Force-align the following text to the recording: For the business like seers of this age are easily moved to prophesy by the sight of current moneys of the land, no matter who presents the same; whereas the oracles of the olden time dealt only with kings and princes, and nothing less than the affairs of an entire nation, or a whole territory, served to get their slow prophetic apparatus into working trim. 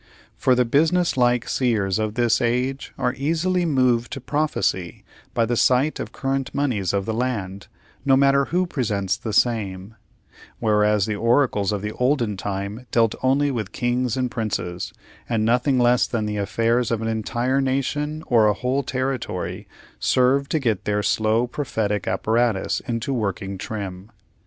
For 0.35 0.55
the 0.55 0.65
business 0.65 1.15
like 1.15 1.47
seers 1.47 1.99
of 1.99 2.15
this 2.15 2.41
age 2.41 2.91
are 2.97 3.13
easily 3.13 3.67
moved 3.67 4.11
to 4.13 4.19
prophesy 4.19 5.03
by 5.35 5.45
the 5.45 5.55
sight 5.55 5.99
of 5.99 6.11
current 6.11 6.55
moneys 6.55 6.91
of 6.91 7.05
the 7.05 7.13
land, 7.13 7.67
no 8.03 8.17
matter 8.17 8.45
who 8.45 8.65
presents 8.65 9.15
the 9.15 9.31
same; 9.31 9.93
whereas 10.57 11.05
the 11.05 11.13
oracles 11.17 11.71
of 11.71 11.83
the 11.83 11.91
olden 11.91 12.35
time 12.35 12.87
dealt 12.89 13.13
only 13.21 13.51
with 13.51 13.73
kings 13.73 14.17
and 14.17 14.31
princes, 14.31 14.91
and 15.29 15.45
nothing 15.45 15.77
less 15.77 16.07
than 16.07 16.25
the 16.25 16.37
affairs 16.37 16.89
of 16.89 17.03
an 17.03 17.07
entire 17.07 17.61
nation, 17.61 18.23
or 18.25 18.47
a 18.47 18.53
whole 18.55 18.81
territory, 18.81 19.67
served 19.99 20.49
to 20.49 20.57
get 20.57 20.85
their 20.85 21.03
slow 21.03 21.45
prophetic 21.45 22.07
apparatus 22.07 22.79
into 22.87 23.13
working 23.13 23.55
trim. 23.55 24.09